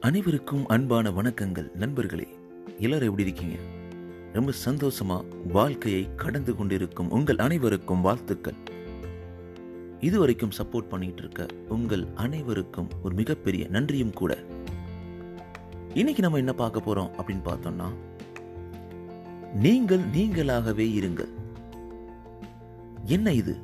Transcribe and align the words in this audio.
அனைவருக்கும் 0.00 0.66
அன்பான 0.66 1.10
வணக்கங்கள். 1.10 1.74
நண்பர்களே 1.74 2.28
எல்லாரும் 2.78 3.08
எப்படி 3.08 3.22
இருக்கீங்க? 3.22 3.54
ரொம்ப 4.32 4.52
சந்தோஷமா 4.64 5.24
வாழ்க்கையை 5.52 6.08
கடந்து 6.16 6.56
கொண்டிருக்கும் 6.56 7.10
உங்கள் 7.10 7.36
அனைவருக்கும் 7.36 8.00
வாழ்த்துக்கள். 8.00 8.54
இதுவரைக்கும் 10.00 10.50
சப்போர்ட் 10.58 10.88
பண்ணிட்டு 10.88 11.18
இருக்க 11.18 11.46
உங்கள் 11.68 12.06
அனைவருக்கும் 12.14 12.88
ஒரு 13.02 13.14
மிகப்பெரிய 13.14 13.66
நன்றியும் 13.68 14.12
கூட. 14.12 14.38
இன்னைக்கு 15.94 16.22
நம்ம 16.22 16.38
என்ன 16.38 16.52
பார்க்க 16.52 16.80
போறோம் 16.80 17.10
அப்படின்னு 17.20 17.42
பார்த்தோம்னா 17.44 17.88
நீங்கள் 19.54 20.00
நீங்களாகவே 20.00 20.86
இருங்கள். 21.00 21.30
என்ன 23.04 23.32
இது? 23.32 23.56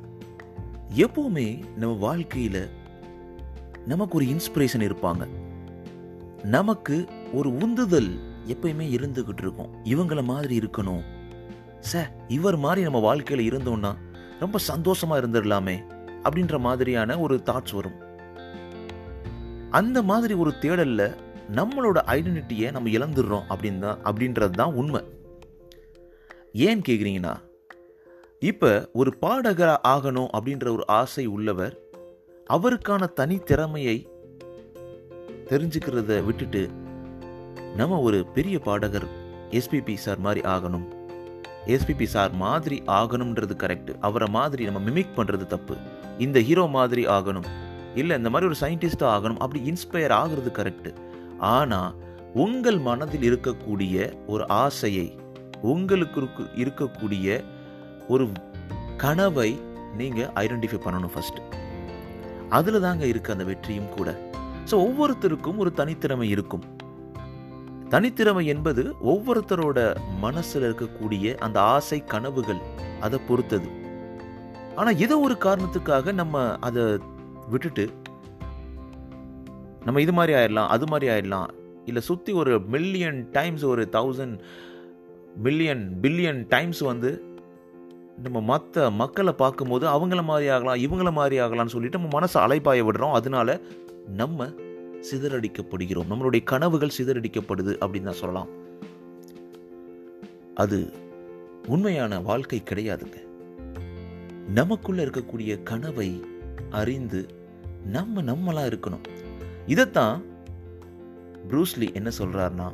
எப்பவுமே 0.95 1.77
நம்ம 1.77 2.15
வாழ்க்கையில 2.15 2.69
நமக்கு 3.85 4.15
ஒரு 4.15 4.25
இன்ஸ்பிரேஷன் 4.25 4.91
இருப்பாங்க. 4.91 5.27
நமக்கு 6.47 7.07
ஒரு 7.33 7.49
உந்துதல் 7.55 8.09
எப்பயுமே 8.47 8.85
இருந்துகிட்டு 8.95 9.41
இருக்கும். 9.41 9.71
இவங்கள 9.83 10.23
மாதிரி 10.23 10.59
இருக்கணும். 10.59 11.01
ச 11.93 12.03
இவர் 12.27 12.57
மாதிரி 12.57 12.81
நம்ம 12.81 12.99
வாழ்க்கையில் 12.99 13.51
இருந்தோம்னா 13.51 13.91
ரொம்ப 14.39 14.59
சந்தோஷமா 14.67 15.15
இருந்துடலாமே 15.15 15.75
அப்படின்ற 16.23 16.59
மாதிரியான 16.59 17.19
ஒரு 17.19 17.41
தாட்ஸ் 17.45 17.75
வரும். 17.75 17.97
அந்த 19.69 20.01
மாதிரி 20.01 20.33
ஒரு 20.33 20.53
தேடல்ல 20.61 21.15
நம்மளோட 21.51 21.97
ஐடென்டிட்டியை 22.05 22.71
நம்ம 22.71 22.89
இழந்துடுறோம் 22.89 23.47
அப்படின்னு 23.49 23.79
தான் 23.79 24.01
அப்படின்றது 24.03 24.49
தான் 24.49 24.73
உண்மை. 24.73 25.01
ஏன் 26.53 26.81
கேக்குறீங்கன்னா 26.87 27.35
இப்ப 28.39 28.89
ஒரு 28.93 29.17
பாடகர் 29.17 29.81
ஆகணும் 29.87 30.29
அப்படின்ற 30.37 30.71
ஒரு 30.71 30.83
ஆசை 30.87 31.25
உள்ளவர் 31.25 31.79
அவருக்கான 32.49 33.09
தனித்திறமையை 33.15 34.07
தெரிஞ்சுக்கிறத 35.49 36.13
விட்டுட்டு 36.27 36.61
நம்ம 37.79 37.99
ஒரு 38.07 38.19
பெரிய 38.35 38.55
பாடகர் 38.67 39.07
எஸ்பிபி 39.57 39.93
சார் 40.05 40.19
மாதிரி 40.25 40.41
ஆகணும். 40.53 40.85
எஸ்பிபி 41.75 42.05
சார் 42.13 42.33
மாதிரி 42.41 42.77
ஆகணும்ன்றது 42.99 43.55
கரெக்ட் 43.63 43.91
அவரை 44.07 44.27
மாதிரி 44.37 44.63
நம்ம 44.69 44.79
மிமிக் 44.89 45.17
பண்ணுறது 45.17 45.45
தப்பு. 45.53 45.75
இந்த 46.25 46.39
ஹீரோ 46.47 46.65
மாதிரி 46.77 47.03
ஆகணும். 47.17 47.47
இல்லை 48.01 48.17
இந்த 48.17 48.29
மாதிரி 48.29 48.49
ஒரு 48.51 48.57
சயின்டிஸ்டாக 48.63 49.13
ஆகணும். 49.15 49.39
அப்படி 49.43 49.59
இன்ஸ்பயர் 49.71 50.15
ஆகுறது 50.21 50.51
கரெக்ட் 50.59 50.89
ஆனால் 51.53 51.95
உங்கள் 52.43 52.79
மனதில் 52.87 53.25
இருக்கக்கூடிய 53.29 53.95
ஒரு 54.33 54.43
ஆசையை 54.63 55.07
உங்களுக்கு 55.71 56.21
இருக்கக்கூடிய 56.63 57.27
ஒரு 58.07 58.25
கனவை 59.03 59.49
நீங்கள் 59.99 60.31
ஐடென்டிஃபை 60.43 60.79
பண்ணணும் 60.85 61.13
ஃபஸ்ட்டு 61.15 61.45
அதில் 62.57 62.83
தாங்க 62.85 63.05
இருக்குது 63.05 63.35
அந்த 63.35 63.45
வெற்றியும் 63.51 63.93
கூட. 63.97 64.09
ஸோ 64.69 64.75
ஒவ்வொருத்தருக்கும் 64.85 65.59
ஒரு 65.63 65.71
தனித்திறமை 65.79 66.27
இருக்கும். 66.35 66.65
தனித்திறமை 67.93 68.43
என்பது 68.53 68.83
ஒவ்வொருத்தரோட 69.11 69.79
மனசில் 70.23 70.65
இருக்கக்கூடிய 70.67 71.35
அந்த 71.45 71.57
ஆசை 71.75 71.99
கனவுகள் 72.13 72.61
அதை 73.05 73.19
பொறுத்தது. 73.27 73.69
ஆனால் 74.79 74.99
ஏதோ 75.05 75.15
ஒரு 75.27 75.35
காரணத்துக்காக 75.45 76.13
நம்ம 76.21 76.41
அதை 76.67 76.83
விட்டுட்டு 77.53 77.85
நம்ம 79.85 80.01
இது 80.05 80.13
மாதிரி 80.17 80.33
ஆயிடலாம் 80.39 80.71
அது 80.75 80.85
மாதிரி 80.91 81.07
ஆயிடலாம் 81.13 81.49
இல்லை 81.89 82.01
சுற்றி 82.07 82.31
ஒரு 82.41 82.53
மில்லியன் 82.73 83.19
டைம்ஸ் 83.31 83.63
ஒரு 83.65 83.83
தௌசண்ட் 83.97 84.37
மில்லியன் 85.45 85.83
பில்லியன் 86.03 86.41
டைம்ஸ் 86.53 86.81
வந்து 86.91 87.11
நம்ம 88.25 88.37
மற்ற 88.51 88.89
மக்களை 89.01 89.33
பார்க்கும்போது 89.41 89.85
அவங்கள 89.95 90.21
மாதிரி 90.29 90.47
ஆகலாம் 90.55 90.81
இவங்கள 90.85 91.09
மாதிரி 91.19 91.35
ஆகலாம்னு 91.45 91.75
சொல்லிட்டு 91.75 91.99
நம்ம 91.99 92.11
மனசை 92.17 92.37
அலைப்பாய 92.45 92.83
விடுறோம். 92.87 93.17
அதனால 93.19 93.59
நம்ம 94.07 94.45
சிதறடிக்கப்படுகிறோம். 95.11 96.05
நம்மளுடைய 96.09 96.43
கனவுகள் 96.43 96.91
சிதறடிக்கப்படுது 96.97 97.73
அப்படின்னு 97.77 98.01
தான் 98.01 98.13
சொல்லலாம். 98.13 98.47
அது 100.55 100.93
உண்மையான 101.67 102.19
வாழ்க்கை 102.19 102.61
கிடையாதுங்க. 102.65 103.25
நமக்குள்ள 104.47 105.03
இருக்கக்கூடிய 105.03 105.63
கனவை 105.63 106.23
அறிந்து 106.69 107.27
நம்ம 107.85 108.21
நம்மளா 108.21 108.65
இருக்கணும். 108.65 109.07
இதைத்தான் 109.65 110.21
ப்ரூஸ்லி 111.49 111.93
என்ன 111.93 112.11
சொல்றாருன்னா 112.17 112.71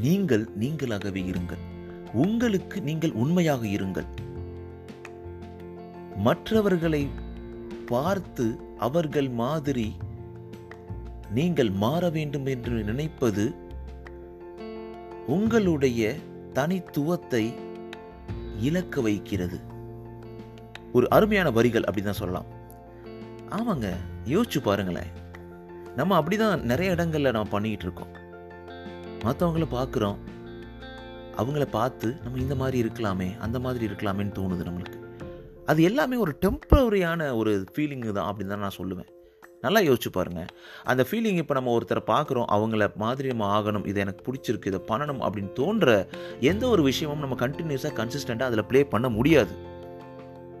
நீங்கள் 0.00 0.48
நீங்களாகவே 0.60 1.34
இருங்கள். 1.34 1.58
உங்களுக்கு 2.12 2.80
நீங்கள் 2.80 3.10
உண்மையாக 3.10 3.66
இருங்கள். 3.66 4.06
மற்றவர்களை 6.16 7.08
பார்த்து 7.86 8.56
அவர்கள் 8.78 9.28
மாதிரி 9.28 9.94
நீங்கள் 11.32 11.70
மாற 11.70 12.10
வேண்டும் 12.10 12.46
என்று 12.46 12.82
நினைப்பது 12.82 13.54
உங்களுடைய 15.26 16.14
தனித்துவத்தை 16.52 17.54
இழக்க 18.60 19.00
வைக்கிறது. 19.00 19.60
ஒரு 20.92 21.10
அருமையான 21.10 21.50
வரிகள் 21.50 21.82
அப்படின்னு 21.82 22.10
தான் 22.10 22.22
சொல்லலாம். 22.22 22.46
ஆமாங்க 23.50 23.88
யோசிச்சு 24.26 24.60
பாருங்களேன். 24.62 25.10
நம்ம 25.96 26.20
அப்படிதான் 26.20 26.62
நிறைய 26.62 26.94
இடங்கள்ல 26.94 27.30
நம்ம 27.30 27.48
பண்ணிக்கிட்டு 27.48 27.86
இருக்கோம். 27.86 28.14
மற்றவங்கள 29.24 29.66
பார்க்குறோம் 29.70 30.18
அவங்கள 31.36 31.64
பார்த்து 31.64 32.16
நம்ம 32.22 32.38
இந்த 32.38 32.54
மாதிரி 32.54 32.88
இருக்கலாமே 32.88 33.38
அந்த 33.38 33.58
மாதிரி 33.58 33.86
இருக்கலாமேன்னு 33.86 34.36
தோணுது 34.38 34.68
நம்மளுக்கு. 34.68 34.98
அது 35.66 35.82
எல்லாமே 35.82 36.16
ஒரு 36.16 36.38
டெம்பரரியான 36.40 37.36
ஒரு 37.36 37.64
ஃபீலிங் 37.74 38.12
தான் 38.12 38.34
அப்படின்னு 38.34 38.46
தான் 38.46 38.58
நான் 38.58 38.78
சொல்லுவேன். 38.78 39.10
நல்லா 39.60 39.80
யோசிச்சு 39.80 40.10
பாருங்க. 40.12 40.44
அந்த 40.84 41.06
ஃபீலிங் 41.10 41.38
இப்போ 41.42 41.54
நம்ம 41.54 41.78
ஒருத்தரை 41.78 42.02
பார்க்குறோம் 42.06 42.48
அவங்கள 42.56 42.94
மாதிரி 42.94 43.28
நம்ம 43.28 43.60
ஆகணும் 43.60 43.86
இது 43.86 44.00
எனக்கு 44.00 44.22
பிடிச்சிருக்கு 44.28 44.66
இதை 44.66 44.80
பண்ணணும் 44.88 45.22
அப்படின்னு 45.26 45.52
தோன்ற 45.52 46.06
எந்த 46.40 46.68
ஒரு 46.68 46.82
விஷயமும் 46.82 47.18
நம்ம 47.18 47.36
கண்டினியூஸாக 47.46 47.96
கன்சிஸ்டண்ட்டாக 48.00 48.42
அதில் 48.42 48.64
ப்ளே 48.64 48.84
பண்ண 48.84 49.08
முடியாது. 49.08 49.54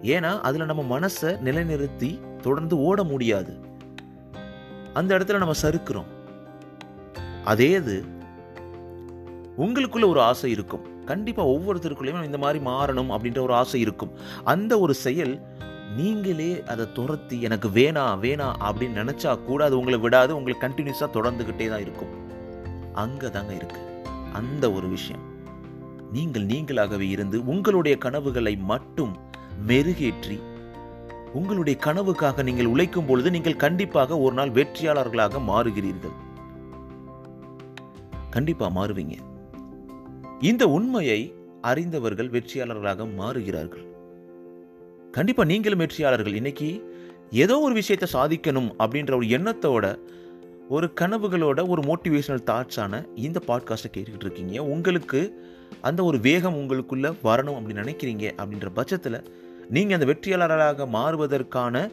ஏன்னா 0.02 0.40
அதில் 0.40 0.64
நம்ம 0.64 0.98
மனசை 0.98 1.30
நிலைநிறுத்தி 1.46 2.10
தொடர்ந்து 2.40 2.78
ஓட 2.78 3.02
முடியாது. 3.04 3.54
அந்த 4.94 5.18
இடத்துல 5.18 5.36
நம்ம 5.36 5.54
சறுக்கிறோம். 5.62 6.08
அதே 7.44 7.70
இது 7.70 8.04
உங்களுக்குள்ள 9.58 10.06
ஒரு 10.06 10.20
ஆசை 10.20 10.50
இருக்கும். 10.50 11.04
கண்டிப்பாக 11.04 11.50
ஒவ்வொருத்தருக்குள்ளேயும் 11.50 12.24
இந்த 12.24 12.38
மாதிரி 12.38 12.64
மாறணும் 12.64 13.12
அப்படின்ற 13.14 13.40
ஒரு 13.40 13.54
ஆசை 13.54 13.80
இருக்கும். 13.80 14.12
அந்த 14.44 14.78
ஒரு 14.78 14.94
செயல் 14.94 15.40
நீங்களே 15.96 16.62
அதை 16.62 16.92
துரத்தி 16.92 17.42
எனக்கு 17.42 17.68
வேணாம் 17.68 18.20
வேணாம் 18.20 18.58
அப்படின்னு 18.68 19.00
நினைச்சா 19.02 19.44
கூட 19.44 19.64
அது 19.64 19.78
உங்களை 19.78 19.98
விடாது 19.98 20.36
உங்களுக்கு 20.36 20.66
கண்டினியூஸாக 20.66 21.08
தொடர்ந்துகிட்டே 21.12 21.68
தான் 21.68 21.80
இருக்கும். 21.80 22.12
அங்கே 22.92 23.30
தாங்க 23.30 23.54
இருக்கு. 23.54 23.80
அந்த 24.32 24.72
ஒரு 24.72 24.88
விஷயம். 24.88 25.24
நீங்கள் 26.12 26.46
நீங்களாகவே 26.46 27.08
இருந்து 27.08 27.44
உங்களுடைய 27.44 27.98
கனவுகளை 27.98 28.56
மட்டும் 28.56 29.16
மெருகேற்றி 29.66 30.38
உங்களுடைய 31.32 31.78
கனவுக்காக 31.84 32.42
நீங்கள் 32.42 32.66
உழைக்கும் 32.66 33.06
பொழுது 33.06 33.30
நீங்கள் 33.30 33.56
கண்டிப்பாக 33.56 34.18
ஒரு 34.18 34.34
நாள் 34.34 34.50
வெற்றியாளர்களாக 34.50 35.40
மாறுகிறீர்கள். 35.48 36.16
கண்டிப்பாக 38.30 38.72
மாறுவீங்க. 38.78 39.16
இந்த 40.40 40.68
உண்மையை 40.68 41.34
அறிந்தவர்கள் 41.60 42.30
வெற்றியாளர்களாக 42.30 43.14
மாறுகிறார்கள். 43.16 43.97
கண்டிப்பாக 45.18 45.48
நீங்களும் 45.48 45.78
வெற்றியாளர்கள். 45.78 46.34
இன்னைக்கு 46.34 46.68
ஏதோ 47.30 47.60
ஒரு 47.60 47.74
விஷயத்தை 47.74 48.06
சாதிக்கணும் 48.12 48.68
அப்படின்ற 48.82 49.12
ஒரு 49.16 49.26
எண்ணத்தோட 49.26 49.86
ஒரு 50.68 50.86
கனவுகளோட 51.00 51.68
ஒரு 51.68 51.82
மோட்டிவேஷனல் 51.88 52.44
தாட்ஸான 52.50 53.00
இந்த 53.14 53.40
பாட்காஸ்ட்டை 53.46 53.90
கேட்டுக்கிட்டு 53.94 54.26
இருக்கீங்க. 54.26 54.64
உங்களுக்கு 54.64 55.20
அந்த 55.80 56.04
ஒரு 56.04 56.18
வேகம் 56.20 56.58
உங்களுக்குள்ளே 56.60 57.10
வரணும் 57.28 57.56
அப்படின்னு 57.58 57.84
நினைக்கிறீங்க 57.84 58.24
அப்படின்ற 58.40 58.70
பட்சத்தில் 58.74 59.18
நீங்கள் 59.68 59.98
அந்த 59.98 60.08
வெற்றியாளராக 60.12 60.88
மாறுவதற்கான 60.96 61.84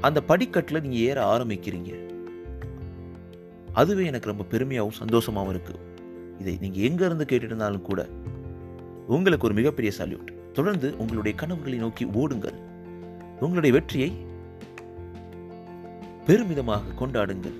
அந்த 0.00 0.20
படிக்கட்டில் 0.22 0.82
நீங்கள் 0.82 1.04
ஏற 1.10 1.20
ஆரம்பிக்கிறீங்க. 1.34 1.92
அதுவே 3.72 4.04
எனக்கு 4.10 4.32
ரொம்ப 4.34 4.46
பெருமையாகவும் 4.52 5.00
சந்தோஷமாகவும் 5.04 5.54
இருக்குது 5.54 5.80
இதை 6.40 6.58
நீங்கள் 6.60 6.86
எங்கேருந்து 6.90 7.28
கேட்டுட்டு 7.30 7.54
இருந்தாலும் 7.54 7.88
கூட 7.92 8.08
உங்களுக்கு 9.16 9.48
ஒரு 9.48 9.54
மிகப்பெரிய 9.54 9.92
சல்யூட் 9.98 10.30
தொடர்ந்து 10.60 10.96
உங்களுடைய 10.96 11.38
கனவுகளை 11.38 11.78
நோக்கி 11.78 12.06
ஓடுங்கள். 12.06 12.54
உங்களுடைய 13.40 13.76
வெற்றியை 13.76 14.12
பெருமிதமாக 16.26 16.82
கொண்டாடுங்கள். 16.98 17.56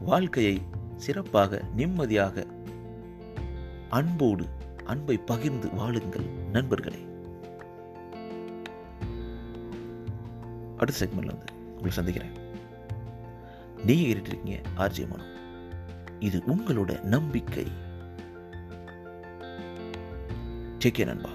வாழ்க்கையை 0.00 0.62
சிறப்பாக 0.96 1.62
நிம்மதியாக 1.76 2.46
அன்போடு 3.88 4.46
அன்பை 4.84 5.16
பகிர்ந்து 5.16 5.74
வாழுங்கள் 5.74 6.24
நண்பர்களே. 6.52 7.06
அடுத்த 10.76 11.06
செக்மெண்ட்ல 11.06 11.26
வந்து 11.26 11.52
உங்களை 11.68 11.90
சந்திக்கிறேன். 11.90 12.32
நீங்க 13.84 14.08
கேட்டுட்டு 14.08 14.26
இருக்கீங்க 14.26 14.60
ஆர்ஜே 14.76 15.08
மனு. 15.08 15.34
இது 16.18 16.42
உங்களோட 16.46 17.02
நம்பிக்கை. 17.02 17.66
டேக் 20.78 21.04
நண்பா. 21.04 21.28